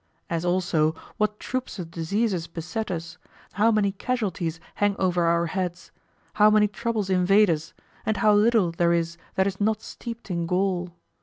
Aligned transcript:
As 0.31 0.43
also 0.43 0.95
what 1.17 1.39
troops 1.39 1.77
of 1.77 1.91
diseases 1.91 2.47
beset 2.47 2.89
us, 2.89 3.19
how 3.53 3.69
many 3.71 3.91
casualties 3.91 4.59
hang 4.73 4.95
over 4.97 5.25
our 5.25 5.45
heads, 5.45 5.91
how 6.33 6.49
many 6.49 6.67
troubles 6.67 7.11
invade 7.11 7.51
us, 7.51 7.75
and 8.03 8.17
how 8.17 8.33
little 8.33 8.71
there 8.71 8.93
is 8.93 9.17
that 9.35 9.45
is 9.45 9.61
not 9.61 9.83
steeped 9.83 10.31
in 10.31 10.47
gall? 10.47 10.89